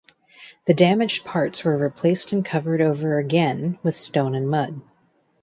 [0.65, 4.81] The damaged parts were replaced and covered over again with stone and mud.